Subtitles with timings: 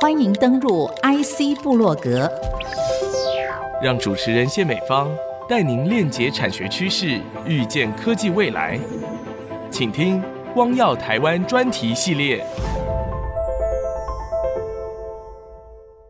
[0.00, 2.30] 欢迎登入 IC 部落格，
[3.82, 5.10] 让主持人谢美芳
[5.48, 8.78] 带您链接产学趋势，预见科技未来。
[9.70, 10.22] 请听
[10.52, 12.44] “光耀台湾”专题系列。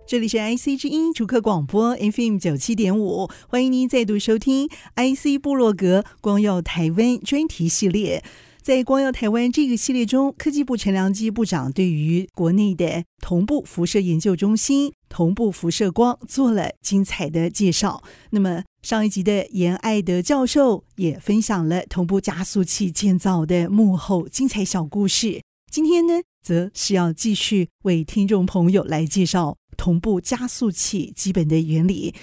[0.07, 8.25] 这里是 IC 之音逐客广播 FM 九七点五，欢迎您再度收听 IC 部落格“光耀台湾”专题系列。
[8.71, 18.01] 在光耀台湾这个系列中，科技部陈良基部长对于国内的同步辐射研究中心、同步辐射光做了精彩的介绍。
[18.31, 25.43] 那么上一集的严爱德教授也分享了同步加速器建造的幕后精彩小故事。
[25.69, 32.15] 今天呢，则是要继续为听众朋友来介绍同步加速器基本的原理。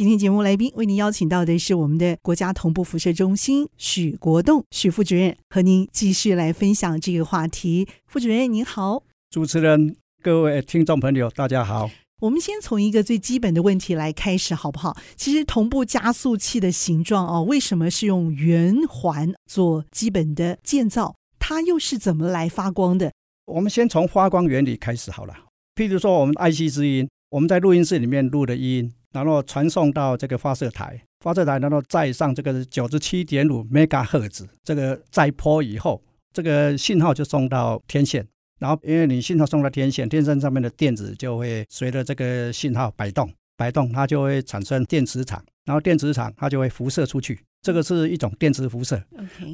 [0.00, 7.86] 今天节目来宾为您邀请到的是我们的国家同步辐射中心许国栋许副主任，和您继续来分享这个话题。
[8.06, 11.90] 副主任您好，主持人、各位听众朋友，大家好。
[12.22, 14.96] 我们先从一个最基本的问题来开始，好不好？
[15.16, 21.14] 其实同步加速器的形状哦，为什么是用圆环做基本的建造？
[21.38, 23.12] 它又是怎么来发光的？
[23.44, 25.34] 我们先从发光原理开始好了。
[25.74, 28.90] 譬如说，我们爱惜之音，我们在录音室里面录的音。
[29.12, 36.02] 然后传送到这个发射台，发射台然后再上这个九十七点五 Megahertz 这个载波以后，
[36.32, 38.26] 这个信号就送到天线。
[38.58, 49.02] 然后因为你信号送到天线，天线上面的电子就会随着这个信号摆动，摆动它就会产生电磁场，然后电磁场它就会辐射出去，这个是一种电磁辐射。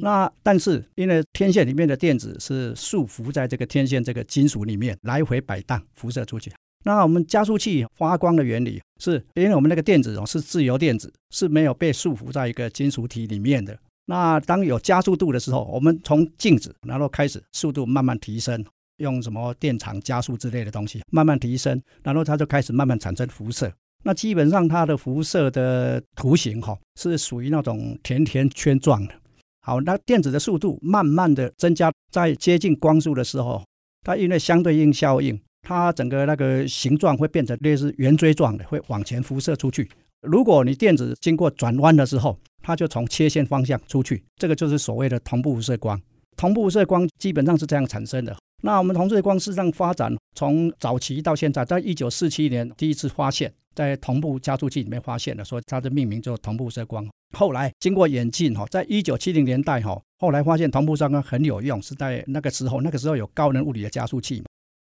[0.01, 6.51] 那但是因为天线里面的电子是束缚在这个天线这个金属里面，来回摆荡，辐射出去。
[6.83, 13.77] 那我们加速器发光的原理，是因为我们那个电子哦是自由电子，是没有被束缚在一个金属体里面的。
[14.05, 18.63] 那当有加速度的时候，我们从静止，然后开始速度慢慢提升，
[18.97, 23.69] 用什么电场加速之类的东西慢慢提升，然后它就开始慢慢产生辐射。
[24.03, 29.13] 那基本上它的辐射的图形哈是属于那种甜甜圈状的。
[29.59, 33.61] 好，那电子的速度慢慢的增加，在接近光速的时候，
[34.03, 35.37] 它因为相对应效应。
[35.61, 39.89] 它整个那个形状会变成类似圆锥状的，会往前辐射出去。
[40.21, 45.99] 如果你电子经过转弯的时候，它就从切线方向出去，这个就是所谓的同步辐射光。
[46.35, 48.35] 同步辐射光基本上是这样产生的。
[48.63, 57.07] 那我们同步光事实上发展从早期到现在，在一九四七年第一次发现，在同步加速器里面发现的，所以它的命名叫同步射光。
[57.37, 64.45] 后来经过演进哈，在一九七零年代哈，后来发现同步辐射光很有用，是在那个时候，那个时候有高能物理的加速器嘛。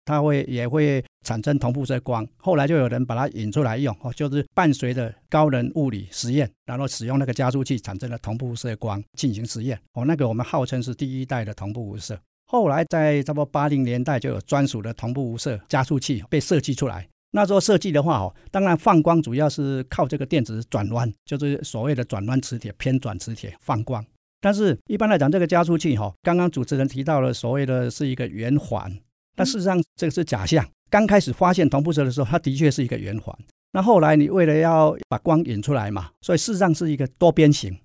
[0.05, 12.17] 它会也会产生同步射光，后来就有人把它引出来用，哦，就是伴随着高能物理实验，然后使用那个加速器产生了同步射光进行实验，哦，那个我们号称是第一代的同步无射。
[12.47, 17.07] 后来在差不多八零年代就有专属的同步无射加速器被设计出来。
[17.31, 24.05] 那时候设计的话，哦，当然放光主要是靠这个电子转弯，就是所谓的转弯磁铁、偏转磁铁放光。
[24.39, 28.95] 但是一般来讲，这个加速器，哈，刚刚主持人提到了所谓的是一个圆环。
[29.35, 30.66] 但事实上，这个是假象。
[30.90, 33.38] 刚开始发现同步辐射的时候，它的确是一个圆环。
[33.73, 37.78] 那后来你为了要把光引出来嘛，所以事实上是一个多边形。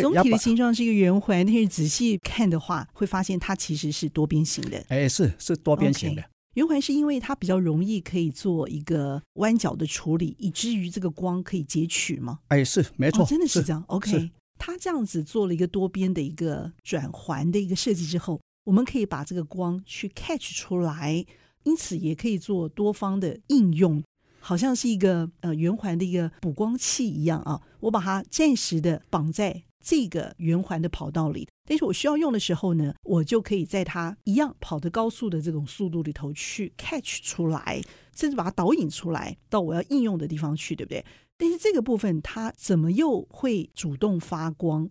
[0.00, 4.84] 总体的形状是一个圆环，但是仔细看的话，会发现它其实是多边形的。
[4.88, 6.22] 哎，是是多边形的。
[6.22, 6.26] Okay.
[6.54, 12.40] 圆环是因为它比较容易可以做一个弯角的处理，以至于这个光可以截取吗？
[12.48, 13.84] 哎，是没错，哦，真的是这样。
[13.86, 18.40] OK，它这样子做了一个多边的一个转环的一个设计之后。
[18.68, 21.24] 我们可以把这个光去 catch 出来，
[21.62, 24.04] 因此也可以做多方的应用，
[24.40, 27.62] 好像是一个呃圆环的一个补光器一样啊。
[27.80, 37.80] 我把它暂时的绑在这个圆环的跑道里，但是我需要用的时候呢，我就可以在它一样跑的高速的这种速度里头去 catch 出来，
[38.14, 41.02] 甚至把它导引出来到我要应用的地方去，对不对？
[41.38, 44.90] 但是这个部分它怎么又会主动发光？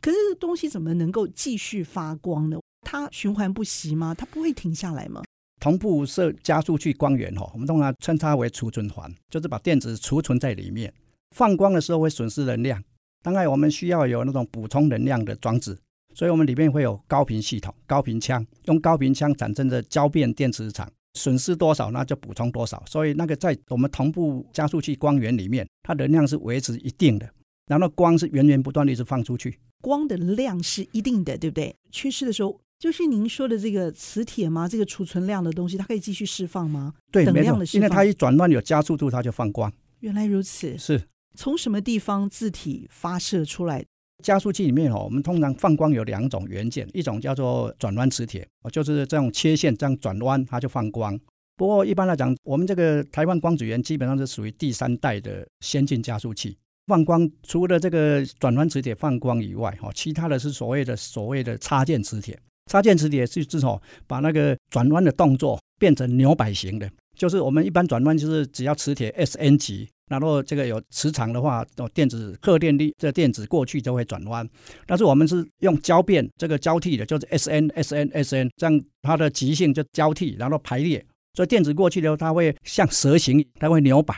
[0.00, 2.60] 可是这个东西怎么能够继续发光呢？
[2.88, 4.14] 它循环不息吗？
[4.14, 5.24] 它不会停下来吗？
[5.60, 10.94] 同步射加速器光源哈，我们通常称它为储存环，就是把电子储存在里面。
[11.34, 12.80] 放光的时候会损失能量，
[13.24, 15.76] 当然我们需要有那种补充能量的装置，
[16.14, 22.80] 所以我们里面会有高频系统、高频枪，用高频枪产生的交变电磁场，损失多少那就补充多少。
[22.86, 27.28] 所以那个在我们同步加速器光源里面，它能量是维持一定的，
[27.66, 31.74] 然后光是源源不断的一直放出去，光的量是一定的，对不对？
[31.90, 32.60] 缺失的时候。
[32.78, 34.68] 就是您说的这个磁铁吗？
[34.68, 36.92] 这个储存量的东西，它可以继续释放吗？
[37.10, 39.72] 对，等量的释放，因为它一转弯有加速度，它就放光。
[40.00, 41.02] 原来如此，是
[41.34, 43.84] 从什么地方字体发射出来？
[44.22, 51.18] 加速器里面哦，我们通常放光有两种元件，一种叫做转弯磁铁，哦，就是这种切线这样转弯它就放光。
[51.56, 56.56] 不过一般来讲，我们这个台湾光子源基本上是属于第三代的先进加速器，
[56.86, 62.38] 放光除了这个转弯磁铁放光以外，哈，其他的是所谓的所谓的插件磁铁。
[62.70, 69.88] 插件磁铁是至少把那个转弯的动作变成扭摆型的，就是我们一般转弯就是只要磁铁 SN 级。
[70.08, 74.48] 然后这个有磁场的话，哦，电子荷电力，这电子过去就会转弯。
[74.86, 81.04] 但是我们是用交变这个交替的，就是 S N S N S N，这样它的极性就交替，然后排列。
[81.34, 84.14] 所以电子过去的时候，它会像蛇形，它会扭摆。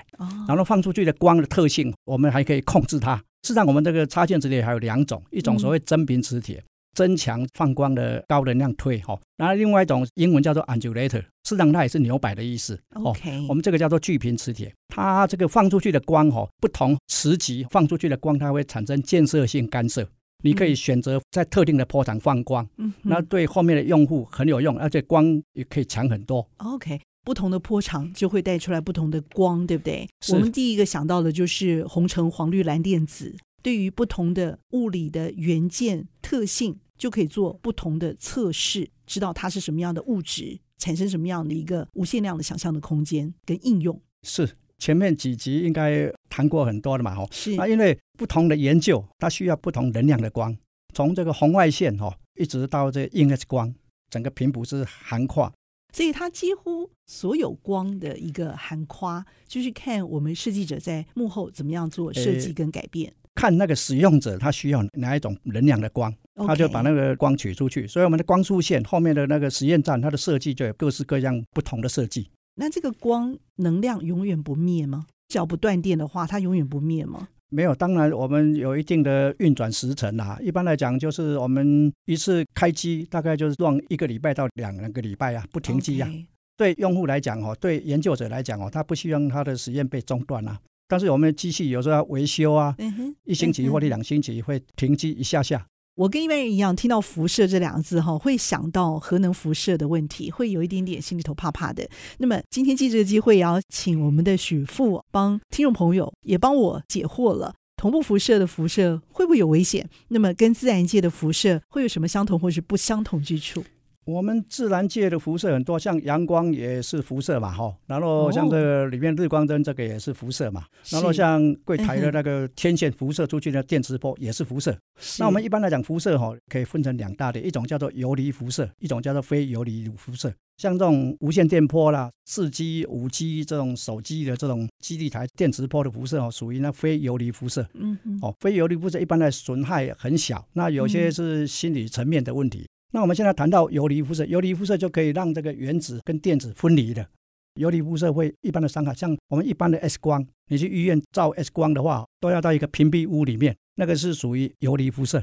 [0.46, 3.16] 然后放出去的光的特性，我们还可以控制它。
[3.16, 6.62] 事实上，我们这个插件磁铁还有两种，一种所谓真频磁铁。
[6.98, 12.76] 增强放光的高能量推哈，然后另外一种英文叫做 undulator，实际上它也是牛摆的意思。
[12.94, 20.08] OK，我们这个叫做聚频磁铁，它这个放出去的光哈，不同磁极放出去的光，它会产生建设性干涉。
[20.42, 26.44] 你可以选择在特定的波长放光，嗯，那对后面的用户很有用，而且光也可以强很多。
[26.56, 30.08] OK，不同的波长就会带出来不同的光，对不对？
[30.32, 36.80] 我们第一个想到的就是红橙黄绿蓝靛紫，对于不同的物理的元件特性。
[36.98, 43.98] 就可以做不同的测试，知道它是什么样的物质，产生什么样的一个无限量的想象的空间跟应用。
[44.24, 47.16] 是前面几集应该谈过很多的嘛？
[47.16, 50.56] 哦，是那因为不同的研究，它需要不同能量的光，
[50.92, 53.74] 从这个红外线哈，一直到这硬 X 光，
[54.10, 55.52] 整个频谱是涵跨，
[55.94, 63.12] 所以它几乎所有光的一个涵跨，就是看我们设计者在幕后怎么样做设计跟改变。
[63.34, 66.12] 看那个使用者他需要哪一种能量的光，
[66.46, 67.86] 他就把那个光取出去。
[67.86, 72.28] 所以我们的光束线后面的那个实验站，它的设计就有各式各样不同的设计。
[72.56, 75.06] 那这个光能量永远不灭吗？
[75.28, 77.28] 只要不断电的话，它永远不灭吗？
[77.50, 80.38] 没有，当然我们有一定的运转时程啦。
[80.42, 86.08] 一般来讲，就是我们一次开机大概就是用一个礼拜到两个礼拜啊，不停机啊。
[86.08, 86.26] Okay.
[86.58, 90.58] 对用户来讲哦，对研究者来讲哦，他不希望他的实验被中断啊。
[90.88, 92.76] 但是我们的机器有时候要维修啊，
[93.24, 95.66] 一星期或者两星期会停机一下下。
[95.98, 101.88] 我跟一般人一样，听到辐射这两个字哈，会想到核能辐射的问题，会有一点点心里头怕怕的。
[102.18, 107.52] 那么今天借这个机会，也要请我们的许富帮听众朋友也帮我解惑了。
[107.76, 109.90] 同步辐射的辐射会不会有危险？
[110.06, 113.64] 那么跟自然界的辐射会有什么相同或是不相同之处？
[114.08, 117.76] 我们自然界的辐射很多，像阳光也是辐射嘛，哈。
[117.86, 120.64] 然后像这个里面日光灯，这个也是辐射嘛。
[120.88, 124.74] 然后像柜台的那个天线辐射出去的电磁波也是辐射。
[125.18, 130.32] 那我们一般来讲，辐射哈可以分成两大类，一种叫做游离辐射，一种叫做非游离辐射。
[130.56, 137.68] 像这种无线电波啦、四 G、五 G 这种手机的这种基地台电磁波的辐射哦，属于那非游离辐射。
[137.74, 138.18] 嗯嗯。
[138.22, 142.66] 哦，非游离辐射一般的损害很小，那有些是心理层面的问题。
[142.92, 147.06] 那我们现在谈到游离辐射，游离辐射就可以让这个原子跟电子分离的。
[147.54, 155.22] 游离辐射会一般的伤害，像我们一般的 X 光，你去医院照 X 光的话，都要到一个屏蔽屋里面，那个是属于游离辐射。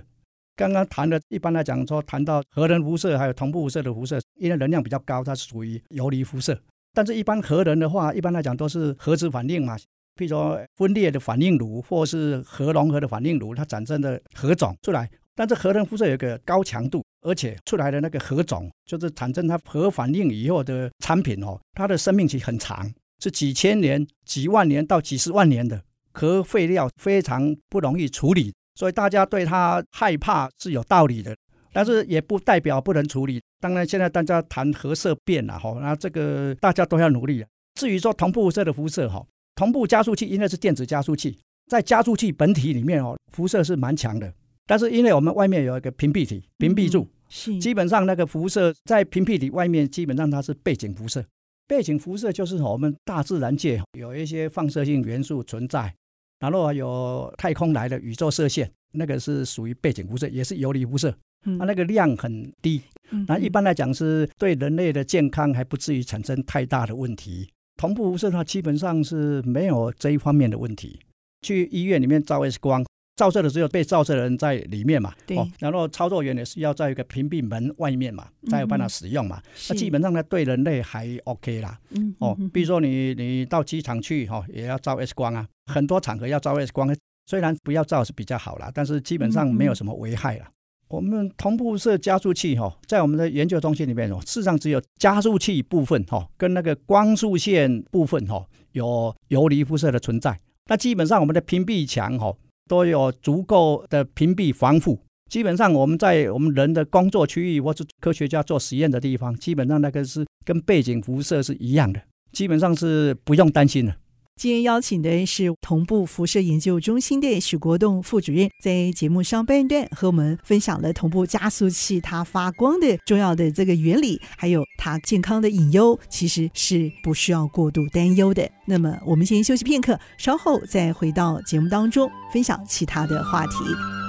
[0.56, 6.60] 刚刚谈的，一般来讲说，谈到核能辐射还有同步辐射的辐射，因为能量比较高，它是属于游离辐射。
[6.94, 9.78] 但是，一般核能的话，一般来讲都是核子反应嘛，
[10.16, 15.10] 譬如说分裂的反应炉，或是核融合的反应炉，它产生的核种出来。
[15.36, 17.04] 但是核能辐射有个高强度。
[17.26, 22.90] 而且出来的那个核种，就是产生它核反应以后的产品哦，它的生命期很长，
[23.20, 25.82] 是几千年、几万年到几十万年的
[26.14, 31.36] 核废料，非常不容易处理，所以大家对它害怕是有道理的。
[31.74, 33.42] 但是也不代表不能处理。
[33.60, 37.44] 当然，现在大家谈核色变了哈，那这个大家都要努力。
[37.74, 39.22] 至于说同步辐射的辐射哈，
[39.56, 44.34] 同步加速器因为是电子加速器，在加速器本体里面哦，辐射是蛮强的。
[44.66, 47.06] 但是因为我们外面有一个屏蔽体，屏蔽住。
[47.30, 51.26] 是，基本上那个辐射在屏蔽体外面，基本上它是背景辐射。
[51.68, 55.94] 背景辐射就是我们大自然界有一些放射性元素存在，
[56.40, 61.16] 然后还有太空来的宇宙射线，那个是属于背景辐射，也是游离辐射。
[61.46, 62.82] 嗯，它那个量很低，
[63.28, 67.50] 那一般来讲是对人类的健康还不至于产生太大的问题。
[67.78, 71.00] 同步辐射它基本上是没有这一方面的问题。
[71.42, 72.86] 去医院里面照 X 光。
[73.16, 79.42] 照射的时候，被照射的人在里面嘛，对、哦，然后操作员也是要在一个屏蔽门外面嘛，才有办法使用嘛。
[79.70, 81.80] 那、嗯、基本上呢，对人类还 OK 啦。
[81.92, 86.94] 嗯，哦，比如说你你到机场去哈、哦，也要照 X 光啊，很多场合要照 X 光，
[87.26, 90.48] 虽然不要照是比较好啦，但是基本上没有什么危害啦。
[90.48, 90.52] 嗯、
[90.90, 100.38] 我们同步射加速器哈、哦，在我们的研究中心里面哦，事实上只有加速器部分哈、哦，跟那个光束线部分哈、哦，有游离辐射的存在。
[100.68, 102.36] 那基本上我们的屏蔽墙哈。
[102.68, 105.00] 都有足够的屏蔽防护。
[105.30, 112.00] 基本上我们在我们人的工作区域或是科学家做实验的地方，基本上那个是跟背景辐射是一样的，
[112.32, 113.96] 基本上是不用担心的。
[114.38, 128.48] 今天邀请的是同步辐射研究中心的许国栋副主任，在节目上半段和我们分享了同步加速器它发光的重要的这个原理，还有它健康的隐忧，其实是不需要过度担忧的。
[128.68, 134.05] 那么我们先休息片刻，稍后再回到节目当中分享其他的话题。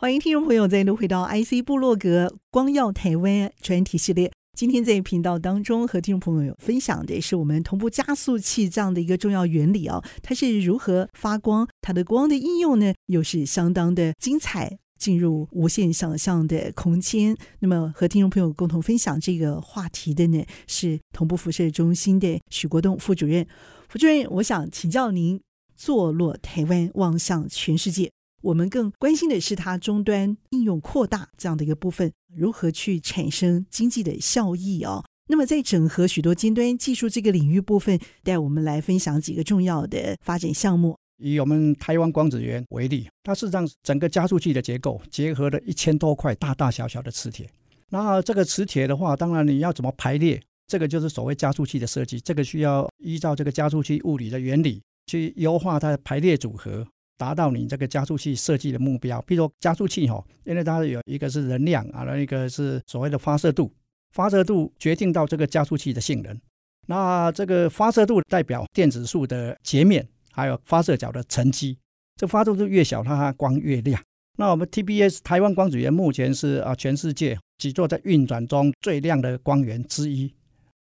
[0.00, 4.30] 欢迎听众朋友再度回到 IC 部落格光耀台湾专题系列。
[4.56, 11.66] 今天在频道当中和听众朋友分享的是我们同步加速器这样的一个重要原理哦，它是如何发光？
[11.80, 17.36] 它的光的应用呢，又是相当的精彩，进入无限想象的空间。
[17.58, 23.44] 那么和听众朋友共同分享这个话题的呢，是同步辐射中心的许国栋副主任。
[23.88, 25.40] 副主任，我想请教您：
[25.74, 28.12] 坐落台湾，望向全世界。
[28.40, 35.04] 我们更关心的是它终端应用扩大这样的一个部分，如何去产生经济的效益哦？
[35.30, 40.96] 那么在整合许多尖端技术这个领域部分，带我们来分享几个重要的发展项目。
[41.18, 47.48] 以我们台湾光子源为例，它事实上整个加速器的结构结合了一千多块大大小小的磁铁。
[47.90, 52.20] 那这个磁铁的话，当然你要怎么排列，这个就是所谓加速器的设计。
[52.20, 56.86] 这个需要依照这个加速器物理的原理去优化它的排列组合。
[57.18, 63.70] 达到你这个加速器设计的目标，比如说加速器哈，因为它有一个是能量啊，那一个是所谓的发射度，
[64.12, 66.40] 发射度决定到这个加速器的性能。
[66.86, 71.76] 那这个发射度代表电子束的截面，还有发射角的沉积。
[72.16, 74.02] 这发射度越小，它光越亮。
[74.38, 80.32] 那我们 TBS 台湾光子源目前是啊全世界几座在运转中最亮的光源之一。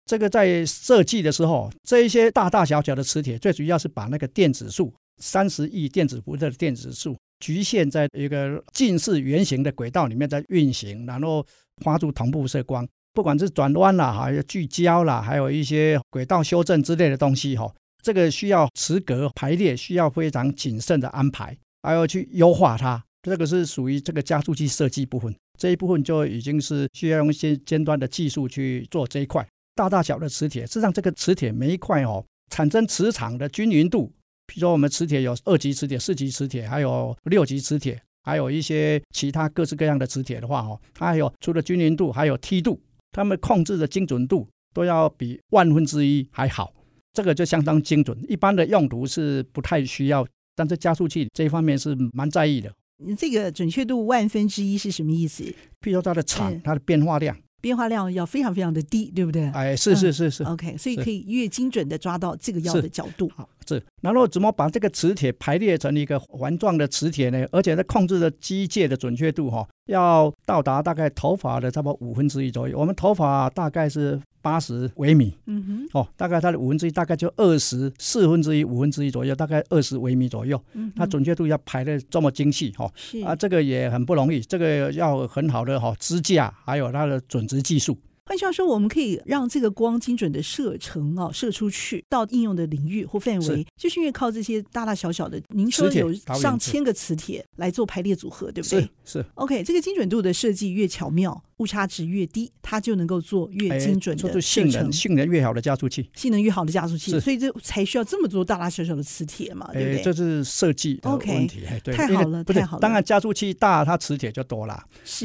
[0.04, 4.94] 这个在设计的时候，这一些大大小小的磁铁，最主要是把那个电子束。
[5.18, 11.44] 三十亿电子辐射的电子束局限在一个近似圆形的轨道里面在运行，然后
[11.82, 12.86] 发出同步射光。
[13.12, 23.02] 不管是转弯啦，还有聚焦啦，还有一些轨道修正之类的东西哈，这个需要磁格排列，需要非常谨慎的安排，还要去优化它。
[23.22, 29.46] 这个是属于这个加速器设计部分，这一部分就已经是需要用一些尖端的技术去做这一块。
[29.74, 34.12] 大大小的磁铁，实际上这个磁铁每一块哦，产生磁场的均匀度。
[34.46, 42.80] 比如说，我们磁铁有二级磁铁、四级磁铁，还有六级磁铁，还有一些其他各式各样的磁铁的话，哦，它还有除了均匀度，还有梯度，
[43.12, 46.72] 它们控制的精准度都要比万分之一还好，
[47.12, 48.16] 这个就相当精准。
[48.28, 52.72] 一般的用途是不太需要，但是加速器这一方面是蛮在意的。
[53.04, 55.42] 你这个准确度万分之一是什么意思？
[55.80, 57.36] 譬如说它的场，它的变化量。
[57.60, 59.50] 变化量要非常非常的低，对不对？
[59.50, 60.44] 哎，是是是是。
[60.44, 63.28] 嗯、OK，所以可以越精准的抓到这个要的角度。
[63.34, 63.82] 好，是。
[64.02, 67.46] 然后怎么把这个磁铁排列成一个环状的磁铁呢？
[67.50, 72.78] 而且它控制的机械的准确度哈、哦，要到达大概头发的差不多五分之一左右。
[72.78, 80.60] 我们头发大概是八十微米，嗯哼，哦，大概它的五分之一大概就二十四分之一五分之一左右，大概二十微米左右。
[80.74, 87.98] 嗯，它准确度要排的这么精细哈，是啊，这个也很不容易，这个要很好的哈支架，还有它的准值技术。
[88.26, 98.80] 换句话说，我们可以让这个光精准的射程啊，射出去到应用的领域或范围，是就是因为靠这些大大小小的，您说有上千个磁铁来做排列组合，对不对？
[98.80, 98.88] 是。
[99.04, 101.42] 是 OK，这个精准度的设计越巧妙。
[101.56, 110.02] 误差值越低，它就能够做越精准的性能，性能越好的加速器，性能越好的加速器，所以这才需要这么多大大小小的磁铁嘛，对不对？
[110.02, 112.80] 这是设计的问题，对，太好了，太好了。
[112.82, 114.74] 当然加速器大，它磁铁就多了；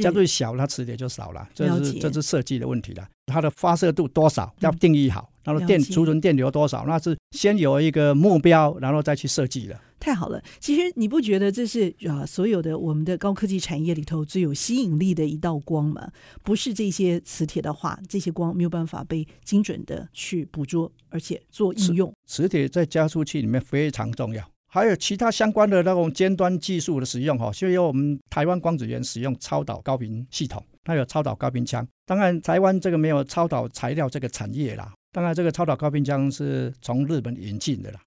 [0.02, 1.46] 加速器小，它磁铁就少了。
[1.54, 3.08] 这是这是设计的问题了。
[3.28, 9.80] 它的发射度多少要定义好，然后电储存电流多少，那是先有一个目标，然后再去设计的。
[10.02, 16.12] 太好了，其实你不觉得这是啊，所有的我们的高科技产业里头最有吸引力的一道光吗？
[16.44, 22.12] 不是这些磁铁的话，这些光没有办法被精准的去捕捉，而且做应用。
[22.26, 31.86] 磁铁在加速器里面非常重要，还有其他相关的那种尖端技术的使用哈，所以我们台湾光子源使用超导高频系统，它有超导高频枪。
[32.06, 34.94] 当然，台湾这个没有超导材料这个产业啦。
[35.12, 38.00] 当然，这个超导高频枪是从日本引进的啦。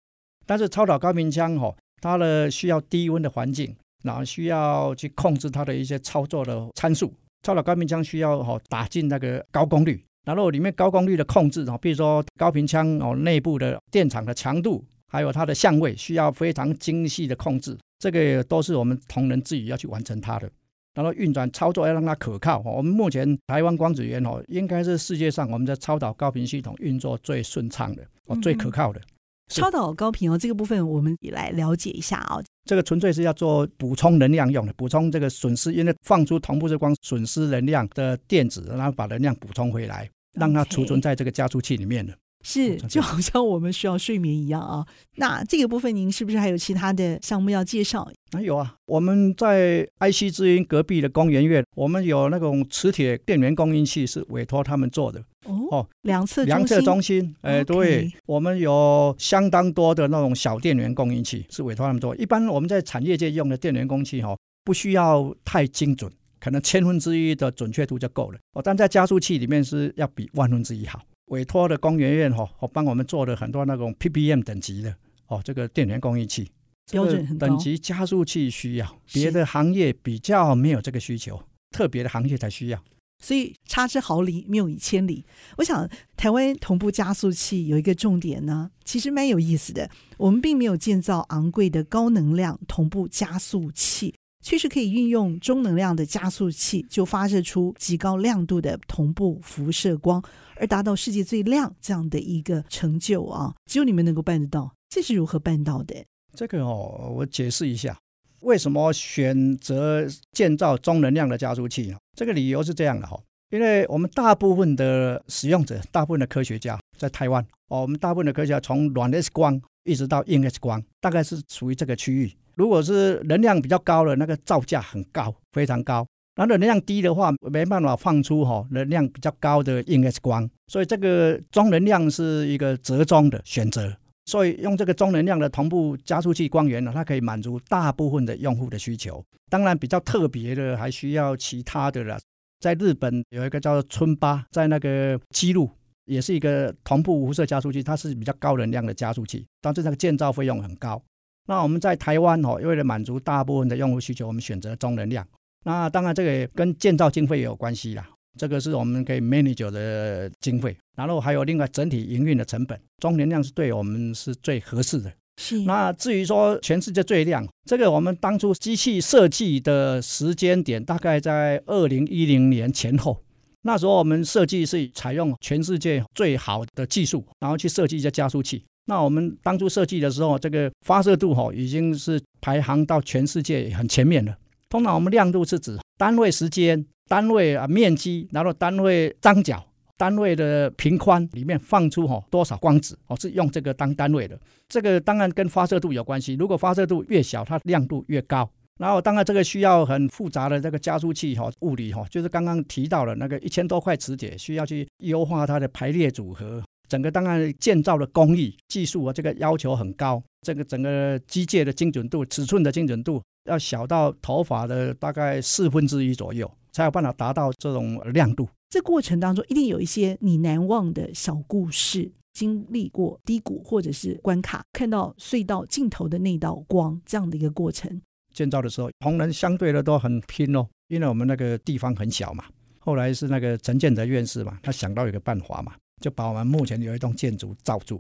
[0.47, 1.75] 但是超导高频枪哈。
[2.01, 7.11] 它的需要低温的环境，然后需要去控制它的一些操作的参数。
[7.43, 17.79] 超导高频枪需要哈打进那个高功率，然后里面高功率的控制啊，比如说高频枪哦内部的电场的强度，还有它的相位，需要非常精细的控制。
[18.01, 20.51] 这个都是我们同仁自己要去完成它的。
[20.93, 22.59] 然后运转操作要让它可靠。
[22.67, 28.99] 我们目前台湾光子源哦，应该是世界上我们的超导高频系统运作最顺畅的哦，最可靠的。
[28.99, 29.05] 嗯
[29.49, 32.45] 超导高频哦，这个部分我们也来了解一下啊、哦。
[32.65, 42.17] 这个纯粹是要做补充能量用的，补充这个损失，因为放出同步之光损失能量的电子，然后把能量补充回来，让它储存在这个加速器里面的。
[42.45, 44.87] 是，就好像我们需要睡眠一样啊。
[45.17, 48.09] 那这个部分，您是不是还有其他的项目要介绍？
[48.33, 55.25] 还有啊，我们在 IC 之音隔壁的工研院，我们有那种磁铁电源供应器，是委托他们做的。
[55.45, 62.15] 哦，两侧两侧中心，哎，对，我们有相当多的那种小电源供应器，是委托他们做。
[62.17, 66.11] 一般我们在产业界用的电源供应器，哦，不需要太精准，
[66.41, 68.39] 可能千分之一的准确度就够了。
[68.55, 71.01] 哦，但在加速器里面是要比万分之一好。
[71.27, 74.95] 委托的工研院哈，我帮我们做了很多那种 ppm 等级的
[75.27, 76.51] 哦，这个电源供应器
[76.91, 82.83] 标准很高，等级加速器需要，别的行业比较没有这个需求，特别的行业才需要。
[83.23, 85.25] 所以差之毫厘，谬以千里。
[85.57, 89.89] 我想台湾同步加速器有一个重点呢，其实蛮有意思的。
[90.19, 94.15] 我们并没有建造昂贵的高能量同步加速器。
[94.45, 100.23] 确实可以运用中能量的加速器，就发射出极高亮度的同步辐射光，
[100.57, 103.55] 而达到世界最亮这样的一个成就啊！
[103.65, 106.05] 只有你们能够办得到，这是如何办到的？
[106.35, 107.99] 这个哦，我解释一下，
[108.43, 111.97] 为什么选择建造中能量的加速器呢？
[112.15, 122.31] 这个理由是这样的哈，因为我们大部分的使用者，大部分的科学家在台湾哦，我们大部分的科学家从软 X 光一直到硬 X 光，大概是属于这个区域。
[122.57, 126.07] 如果是能量比较高的，那个造价很高，非常高。
[126.37, 133.97] 然后能量低的话，没办法放出哈能量比较高的硬 X 光，所以这个中能量是一个折中的选择。
[134.27, 139.25] 所以用这个中能量的同步加速器光源呢，它可以满足大部分的用户的需求。
[139.51, 142.19] 当然比较特别的还需要其他的了。
[142.59, 145.71] 在日本有一个叫做村巴，在那个基路
[146.07, 151.01] 也是一个同步辐射加速器，它是比较高能量的加速器，但是那个建造费用很高。
[151.47, 155.27] 那我们在台湾哦，为了满足大部分的用户需求，我们选择中能量。
[155.65, 158.09] 那当然这个也跟建造经费也有关系啦，
[158.39, 160.77] 这个是我们可以 manage 的经费。
[160.97, 165.13] 然后还有另外整体营运的成本，中能量是对我们是最合适的。
[165.37, 165.61] 是。
[165.63, 173.21] 那至于说全世界最亮，这个我们当初机器设计的时间点大概在二零一零年前后，
[173.63, 178.65] 那时候我们设计是采用全世界最好的技术，然后去设计一些加速器。
[178.87, 184.37] 那我们当初设计的时候，这个发射度哈已经是排行到全世界很前面了。
[184.69, 189.65] 通常我们亮度是指单位时间、单位啊面积，然后单位张角、
[189.97, 194.39] 单位的平宽里面放出哈多少光子哦，是用这个当单位的。
[194.69, 198.51] 这个当然跟发射度有关系，如果发射度越小，它亮度越高。
[198.79, 206.61] 然后当然这个需要很复杂的这个加速器哈物理哈，就是刚刚提到了那个一千多块磁铁，需要去优化它的排列组合。
[206.89, 210.23] 整个当然建造的工艺技术啊，这个要求很高。
[210.43, 218.47] 这个整个机械的精准度、尺寸的精准度要小到头发的大概四分之一左右，才有办法达到这种亮度。
[218.69, 228.03] 这过程当中一定有一些你难忘的小故事，经历过低谷或者是关卡，看到隧道尽头的那道光这样的一个过程。
[228.35, 232.45] 建造的时候，同仁相对的都很拼哦，因为我们那个地方很小嘛。
[232.81, 235.73] 后来是那个陈建德院士嘛，他想到一个办法嘛。
[236.05, 237.99] 就把我们目前有一栋建筑罩住，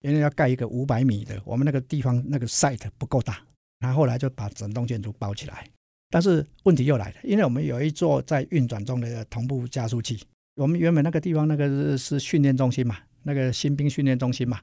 [0.00, 3.38] 因为要盖一个五百米的，我们那个地方那个 site 不够大，
[3.78, 5.64] 他后来就把整栋建筑包起来。
[6.10, 10.18] 但是问题又来了，因为我们有一座在运转中的同步加速器，
[10.56, 14.60] 我们原本那个地方那个是训练中心嘛，那个新兵训练中心嘛，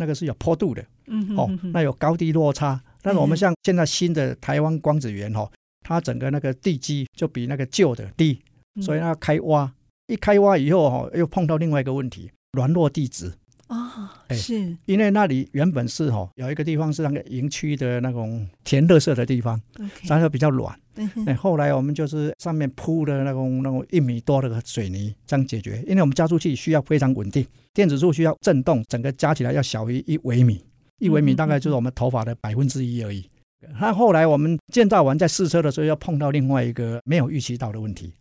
[0.00, 2.82] 那个是有坡度的，嗯哦，那有高低落差。
[3.02, 5.48] 但是我们像现在新的台湾光子源哦，
[5.82, 8.42] 它整个那个地基就比那个旧的低，
[8.80, 9.72] 所以它开挖。
[10.12, 13.32] 一开挖以后哈，又碰到另外一个问题，软弱地质
[13.68, 19.58] 啊，是因为那里原本是哈有一个地方是那个营区的那种填垃圾的地方，
[20.02, 20.78] 然后比较软。
[21.24, 25.82] 哎，后来我们就是上面铺的那种那种一米多的水泥，这样解决。
[25.88, 30.62] 因为我们加速器需要非常稳定，电子柱需要震动，整个加起来要小于一微米，
[30.98, 33.26] 一微米大概就是我们头发的百分之一而已。
[33.80, 38.12] 那后来我们建造完在试车的时候，要碰到另外一个没有预期到的问题。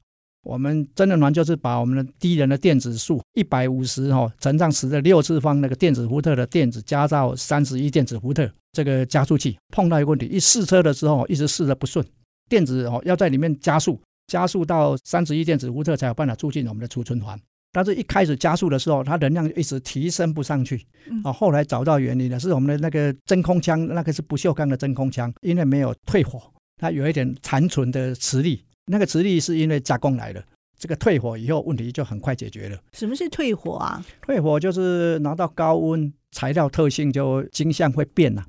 [0.44, 12.06] 我们真的难就是把我们的低能的电子数一百五十哈乘上十的六次方那个电子伏特的电子加到三十一电子伏特，这个加速器碰到一个问题，一试车的时候一直试的不顺，
[12.50, 17.40] 电子哦要在里面加速，加速到三十一电子伏特才有办法促进我们的储存环。
[17.74, 20.86] 但是一开始加速的时候，它能量一直提升不上去。
[21.24, 26.42] 啊，后来找到原因了，是我们的那个真空腔，那个是不锈钢的真空腔，因为没有退火，
[26.78, 28.62] 它有一点残存的磁力。
[28.92, 30.44] 那个磁力是因为加工来的。
[30.78, 32.78] 这个退火以后，问题就很快解决了。
[32.94, 34.04] 什么是退火啊？
[34.24, 38.44] 退火就是拿到高温，材料特性就晶相会变了，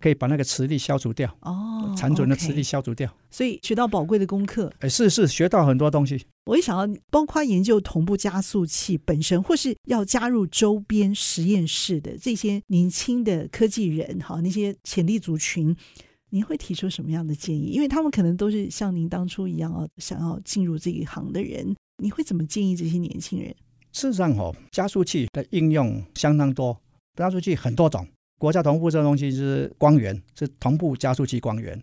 [0.00, 1.30] 可以把那个磁力消除掉。
[1.42, 3.14] 哦，残存的磁力消除掉。
[3.30, 4.72] 所以学到宝贵的功课。
[4.80, 6.24] 哎，是是，学到很多东西。
[6.46, 15.76] 我一想要，包括研究同步加速器本身，或是要加入周边实验室的这些年轻的科技人，哈，那些潜力族群。
[16.34, 17.66] 您会提出什么样的建议？
[17.66, 21.72] 因为他们可能都是像您当初一样啊，想要进入这一行的人。
[22.02, 23.54] 你会怎么建议这些年轻人？
[23.92, 26.76] 事实上，哦，加速器的应用相当多，
[27.16, 28.04] 加速器很多种。
[28.36, 31.80] 国家同步这个东西是光源，是同步加速器光源。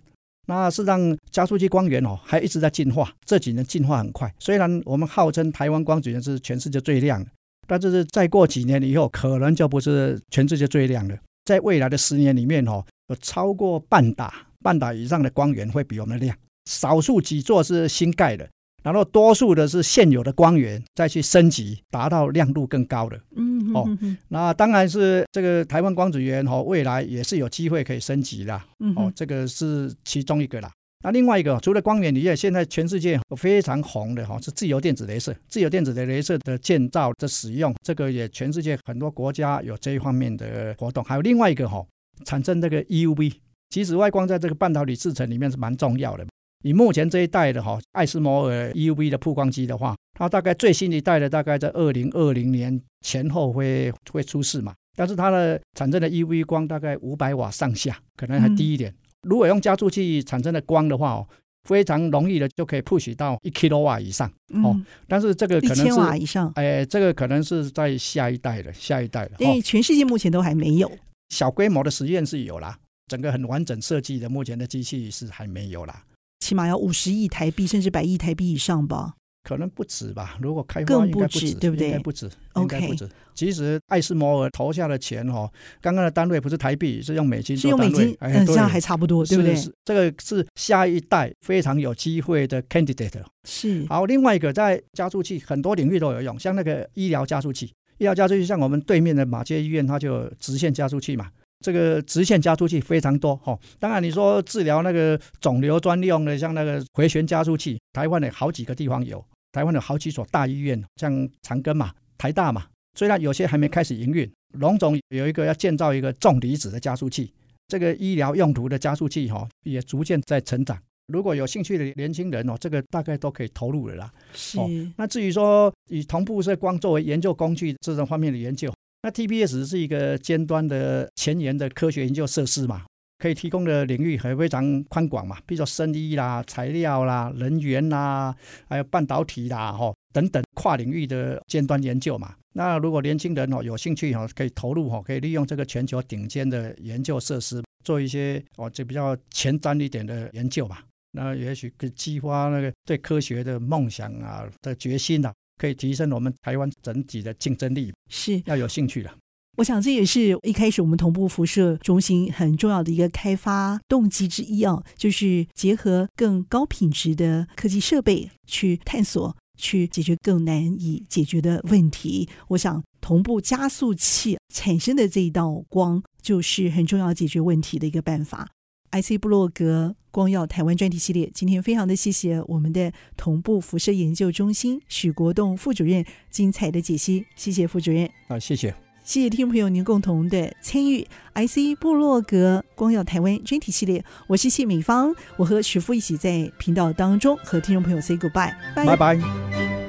[0.48, 4.30] 那事实上，加速器光源哦，还一直在进化，这几年进化很快。
[4.38, 7.32] 虽然我们号称台湾光子源是全世界最亮的，
[7.66, 11.18] 但是再过几年以后，可能就不是全世界最亮的。
[11.46, 16.36] 在未来的十年里面，哦，有超过半打、半打以上的光源会比我们亮。
[16.66, 18.48] 少数几座是新盖的，
[18.84, 23.20] 然后多数的是现有的光源再去升级，达到亮度更高的。
[23.36, 23.86] 嗯，哦，
[24.30, 28.56] 那当然是这个台湾光子源哦，未来也是有机会可以升级的。
[28.96, 30.72] 哦，这个是其中一个啦。
[31.04, 41.04] 那另外一个，除了光源以外，现在全世界非常红的哈是自由电子雷射，自由电子的雷射的建造的使用，这个也全世界很多国家有这一方面的活动。
[41.04, 41.84] 还有另外一个哈，
[42.26, 43.34] 产生这个 EUV，
[43.70, 46.26] 其实外光在这个半导体制程里面是蛮重要的。
[46.64, 58.92] 以目前这一代的哈爱斯摩尔 EUV 的曝光机的话，它大概最新一代的大概在二零二零年前后会会出世嘛，但是它的产生的 EUV 光大概五百瓦上下，可能还低一点。
[58.92, 61.28] 嗯如果用加速器产生的光的话哦，
[61.70, 64.28] 非常容易的就可以 push 到一 kilo 瓦以上
[64.64, 64.76] 哦。
[65.08, 69.34] 但是这个可能是一千瓦以上，哎，这个可能是在下一代的下一代的。
[69.38, 70.92] 因为全世界目前都还没有
[71.32, 76.04] 小规模的实验是有啦，整个很完整设计的目前的机器是还没有啦。
[76.42, 79.14] 起码要五十亿台币甚至百亿台币以上吧。
[79.44, 81.88] 可能不止吧，如果开发更不止，对不对？
[81.88, 83.10] 应该不止，应该不止。
[83.34, 85.50] 其实艾斯摩尔投下的钱哦，
[85.82, 89.56] 刚刚的单位不是台币，是用美金，是用美金，嗯，这样还差不多，对不对？
[89.84, 93.24] 这个是下一代非常有机会的 candidate。
[93.46, 93.84] 是。
[93.88, 101.30] 好，另外一个在加速器很多领域都有用，像那个医疗加速器，医疗加速器像我们对面的马偕医院，它就直线加速器嘛。
[101.64, 109.24] 这个直线加速器非常多哈，当然你说治疗那个肿瘤专用的，像那个回旋加速器，台湾的好几个地方有。
[109.52, 112.66] 台湾有好几所大医院，像长庚嘛、台大嘛，
[112.98, 114.28] 虽然有些还没开始营运。
[114.58, 117.32] 龙总有一个要建造一个重离子的加速器，
[117.68, 120.76] 这个医疗用途的加速器哈，也逐渐在成长。
[121.12, 124.12] 如果有兴趣的年轻人哦，这个大概都可以投入了啦。
[124.34, 124.58] 是。
[124.98, 132.84] 那至于说以同步射光作为研究工具这种方面的研究，那 TPS 是一个尖端的前沿的科学研究设施嘛。
[133.20, 138.36] 可以提供的领域还非常宽广嘛，比如说生医啦、材料啦、能源啦，
[138.68, 142.34] 还有半导体啦，哈等等跨领域的尖端研究嘛。
[142.54, 150.84] 那如果年轻人哦有兴趣哦，可以投入哦，可以利用这个全球顶尖的研究设施，做一些哦就比较前瞻一点的研究吧。
[151.12, 157.94] 那也许可以激发那个对科学的梦想啊的决心啊，可以提升我们台湾整体的竞争力。
[158.10, 159.12] 是要有兴趣的。
[159.58, 172.30] 我想这也是一开始我们同步辐射中心很重要的一个开发动机之一啊，就是结合更高品质的科技设备去探索，去解决更难以解决的问题。
[172.48, 178.48] 我想同步加速器产生的这一道光，就是很重要解决问题的一个办法。
[178.92, 188.10] IC 布洛格光耀台湾专题系列，今天非常的谢谢我们的同步辐射研究中心许国栋副主任精彩的解析，谢谢副主任。
[188.28, 188.74] 啊，谢谢。
[189.04, 199.81] 谢谢听众朋友您共同的参与，IC 布洛格光耀台湾专题系列，我是谢美芳，我和许夫一起在频道当中和听众朋友 say goodbye，拜拜。